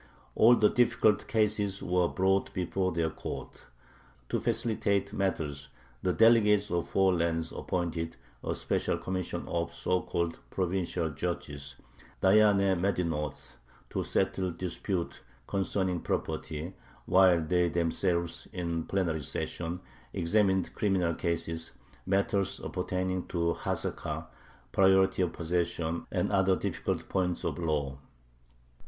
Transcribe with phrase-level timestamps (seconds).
[0.33, 3.65] All the difficult cases were brought before their court.
[4.29, 5.69] To facilitate matters
[6.01, 11.75] the delegates of the Four Lands appointed [a special commission of] so called "provincial judges"
[12.19, 13.57] (dayyane medinoth)
[13.91, 16.73] to settle disputes concerning property,
[17.05, 19.81] while they themselves [in plenary session]
[20.13, 21.73] examined criminal cases,
[22.07, 24.25] matters appertaining to hazaka
[24.71, 27.99] (priority of possession) and other difficult points of law.